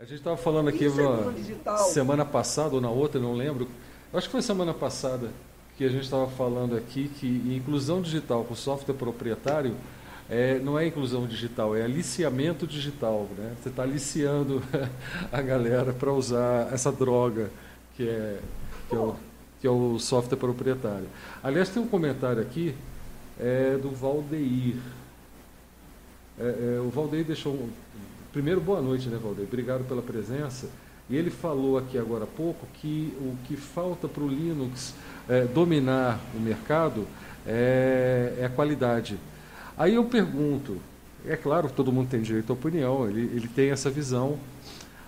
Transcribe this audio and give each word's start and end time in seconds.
A 0.00 0.04
gente 0.04 0.18
estava 0.18 0.36
falando 0.36 0.68
aqui 0.68 0.84
na 1.64 1.76
semana 1.78 2.24
passada 2.24 2.72
ou 2.76 2.80
na 2.80 2.88
outra, 2.88 3.20
não 3.20 3.34
lembro. 3.34 3.66
Acho 4.14 4.28
que 4.28 4.32
foi 4.32 4.42
semana 4.42 4.72
passada 4.72 5.28
que 5.76 5.84
a 5.84 5.88
gente 5.88 6.04
estava 6.04 6.28
falando 6.28 6.76
aqui 6.76 7.08
que 7.08 7.26
inclusão 7.52 8.00
digital 8.00 8.44
com 8.44 8.54
software 8.54 8.94
proprietário 8.94 9.74
é, 10.30 10.60
não 10.60 10.78
é 10.78 10.86
inclusão 10.86 11.26
digital, 11.26 11.74
é 11.74 11.82
aliciamento 11.82 12.64
digital. 12.64 13.26
Né? 13.36 13.56
Você 13.60 13.70
está 13.70 13.82
aliciando 13.82 14.62
a 15.32 15.42
galera 15.42 15.92
para 15.92 16.12
usar 16.12 16.72
essa 16.72 16.92
droga 16.92 17.50
que 17.96 18.08
é, 18.08 18.38
que 18.88 18.94
é, 18.94 18.98
o, 18.98 19.16
que 19.60 19.66
é 19.66 19.70
o 19.70 19.98
software 19.98 20.38
proprietário. 20.38 21.08
Aliás, 21.42 21.70
tem 21.70 21.82
um 21.82 21.88
comentário 21.88 22.40
aqui 22.40 22.72
é, 23.36 23.76
do 23.76 23.90
Valdeir. 23.90 24.76
É, 26.40 26.76
é, 26.76 26.80
o 26.80 26.88
Valdeir 26.88 27.24
deixou. 27.24 27.68
Primeiro, 28.32 28.60
boa 28.60 28.80
noite, 28.80 29.08
né, 29.08 29.18
Valdeir? 29.20 29.48
Obrigado 29.48 29.84
pela 29.88 30.02
presença. 30.02 30.68
E 31.10 31.16
ele 31.16 31.30
falou 31.30 31.78
aqui 31.78 31.96
agora 31.96 32.24
há 32.24 32.26
pouco 32.26 32.66
que 32.74 33.12
o 33.20 33.34
que 33.46 33.56
falta 33.56 34.06
para 34.06 34.22
o 34.22 34.28
Linux 34.28 34.94
é, 35.28 35.44
dominar 35.46 36.20
o 36.34 36.38
mercado 36.38 37.06
é, 37.46 38.34
é 38.38 38.44
a 38.44 38.48
qualidade. 38.48 39.18
Aí 39.76 39.94
eu 39.94 40.04
pergunto, 40.04 40.76
é 41.26 41.34
claro 41.34 41.68
que 41.68 41.74
todo 41.74 41.90
mundo 41.90 42.10
tem 42.10 42.20
direito 42.20 42.50
à 42.50 42.52
opinião, 42.52 43.08
ele, 43.08 43.22
ele 43.34 43.48
tem 43.48 43.70
essa 43.70 43.88
visão, 43.88 44.38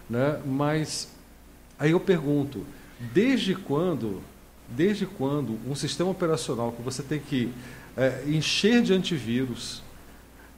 né? 0.09 0.41
mas 0.47 1.15
aí 1.79 1.91
eu 1.91 2.01
pergunto, 2.01 2.65
desde 3.13 3.55
quando, 3.55 4.23
desde 4.69 5.05
quando 5.05 5.59
um 5.69 5.75
sistema 5.75 6.11
operacional 6.11 6.73
que 6.73 6.83
você 6.83 7.03
tem 7.03 7.21
que 7.21 7.53
é, 7.97 8.23
encher 8.27 8.83
de 8.83 8.95
antivírus, 8.95 9.83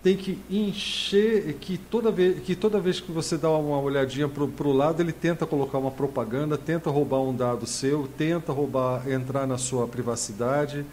tem 0.03 0.17
que 0.17 0.39
encher, 0.51 1.55
que 1.61 1.79
toda 1.79 2.11
vez 2.11 2.41
que, 2.41 2.57
toda 2.57 2.81
vez 2.81 2.99
que 2.99 3.13
você 3.13 3.39
dá 3.39 3.49
uma 3.51 3.79
olhadinha 3.79 4.29
para 4.29 4.67
o 4.67 4.73
lado, 4.73 5.01
ele 5.01 5.13
tenta 5.13 5.47
colocar 5.47 5.79
uma 5.79 5.93
propaganda, 5.93 6.59
tenta 6.59 6.91
roubar 6.91 7.21
um 7.21 7.35
dado 7.35 7.67
seu, 7.67 8.09
tenta 8.19 8.53
roubar, 8.53 9.09
entrar 9.09 9.47
na 9.47 9.59
sua 9.59 9.87
privacidade, 9.87 10.85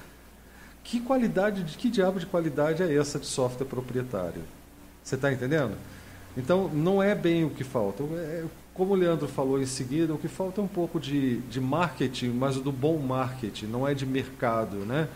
que 0.83 0.99
qualidade, 0.99 1.63
de 1.63 1.77
que 1.77 1.89
diabo 1.89 2.19
de 2.19 2.25
qualidade 2.25 2.83
é 2.83 2.95
essa 2.95 3.19
de 3.19 3.25
software 3.25 3.65
proprietário? 3.65 4.41
Você 5.03 5.15
está 5.15 5.31
entendendo? 5.31 5.73
Então, 6.37 6.69
não 6.69 7.01
é 7.01 7.15
bem 7.15 7.43
o 7.43 7.49
que 7.49 7.63
falta. 7.63 8.03
É, 8.03 8.45
como 8.73 8.93
o 8.93 8.95
Leandro 8.95 9.27
falou 9.27 9.61
em 9.61 9.65
seguida, 9.65 10.13
o 10.13 10.17
que 10.17 10.27
falta 10.27 10.61
é 10.61 10.63
um 10.63 10.67
pouco 10.67 10.99
de, 10.99 11.37
de 11.41 11.59
marketing, 11.59 12.29
mas 12.29 12.55
do 12.57 12.71
bom 12.71 12.97
marketing, 12.97 13.65
não 13.65 13.87
é 13.87 13.93
de 13.93 14.05
mercado. 14.05 14.77
Né? 14.77 15.07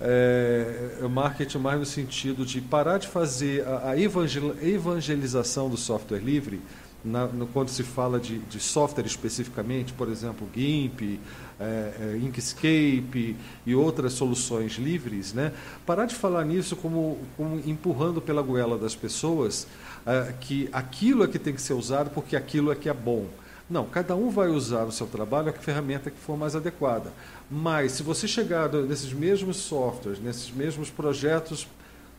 É, 0.00 0.98
é 1.02 1.08
marketing 1.08 1.58
mais 1.58 1.78
no 1.78 1.84
sentido 1.84 2.46
de 2.46 2.60
parar 2.60 2.98
de 2.98 3.06
fazer 3.06 3.66
a, 3.66 3.90
a 3.90 4.00
evangelização 4.00 5.68
do 5.68 5.76
software 5.76 6.20
livre 6.20 6.60
na, 7.04 7.26
no, 7.26 7.46
quando 7.46 7.68
se 7.68 7.82
fala 7.82 8.18
de, 8.18 8.38
de, 8.38 8.60
software 8.60 9.06
especificamente, 9.06 9.92
por 9.92 10.08
exemplo, 10.08 10.48
GIMP, 10.54 11.18
é, 11.58 11.92
é, 12.00 12.18
Inkscape 12.22 13.36
e 13.66 13.74
outras 13.74 14.12
soluções 14.12 14.72
livres, 14.76 15.32
né? 15.32 15.52
parar 15.86 16.06
de 16.06 16.14
falar 16.14 16.44
nisso 16.44 16.76
como, 16.76 17.18
como 17.36 17.60
empurrando 17.66 18.20
pela 18.20 18.42
goela 18.42 18.78
das 18.78 18.94
pessoas 18.94 19.66
é, 20.06 20.34
que 20.40 20.68
aquilo 20.72 21.24
é 21.24 21.28
que 21.28 21.38
tem 21.38 21.54
que 21.54 21.62
ser 21.62 21.74
usado 21.74 22.10
porque 22.10 22.36
aquilo 22.36 22.70
é 22.70 22.74
que 22.74 22.88
é 22.88 22.94
bom. 22.94 23.26
Não, 23.70 23.86
cada 23.86 24.16
um 24.16 24.30
vai 24.30 24.48
usar 24.48 24.84
no 24.84 24.90
seu 24.90 25.06
trabalho 25.06 25.50
a 25.50 25.52
ferramenta 25.52 26.10
que 26.10 26.18
for 26.18 26.36
mais 26.36 26.56
adequada. 26.56 27.12
Mas 27.48 27.92
se 27.92 28.02
você 28.02 28.26
chegar 28.26 28.68
nesses 28.68 29.12
mesmos 29.12 29.58
softwares, 29.58 30.20
nesses 30.20 30.50
mesmos 30.50 30.90
projetos 30.90 31.68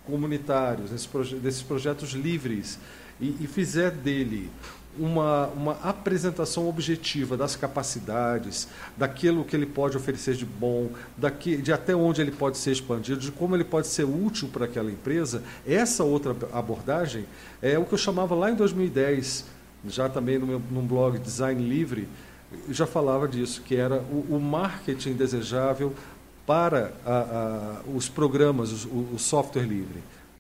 comunitários, 0.06 0.92
nesses, 0.92 1.06
proje 1.06 1.38
projetos 1.68 2.12
livres, 2.12 2.80
e, 3.20 3.36
e 3.42 3.48
fizer 3.48 3.92
dele 3.92 4.50
uma, 4.98 5.48
uma 5.48 5.74
apresentação 5.84 6.68
objetiva 6.68 7.36
das 7.36 7.56
capacidades, 7.56 8.68
daquilo 8.98 9.44
que 9.44 9.56
ele 9.56 9.66
pode 9.66 9.98
oferecer 9.98 10.36
de 10.36 10.46
bom, 10.46 10.90
daqui, 11.18 11.58
de 11.58 11.72
até 11.72 11.94
onde 11.94 12.22
ele 12.22 12.32
pode 12.32 12.58
ser 12.58 12.72
expandido, 12.72 13.20
de 13.20 13.32
como 13.32 13.56
ele 13.56 13.64
pode 13.66 13.88
ser 13.88 14.06
útil 14.06 14.48
para 14.48 14.66
aquela 14.66 14.92
empresa, 14.92 15.44
essa 15.68 16.04
outra 16.04 16.36
abordagem 16.54 17.26
é 17.62 17.78
o 17.78 17.86
que 17.86 17.94
eu 17.94 17.98
chamava 17.98 18.36
lá 18.36 18.52
em 18.52 18.56
2010, 18.56 19.46
já 19.88 20.10
também 20.10 20.38
no 20.38 20.48
meu 20.48 20.62
num 20.72 20.86
blog 20.86 21.18
Design 21.20 21.62
Livre, 21.62 22.08
já 22.70 22.86
falava 22.86 23.28
disso, 23.28 23.62
que 23.62 23.76
era 23.76 23.96
o, 23.96 24.36
o 24.36 24.40
marketing 24.40 25.14
desejável 25.14 25.94
para 26.46 26.92
a, 27.06 27.12
a, 27.12 27.82
os 27.96 28.10
programas, 28.10 28.86
o, 28.86 29.08
o 29.14 29.20
software 29.20 29.64
livre. 29.64 30.04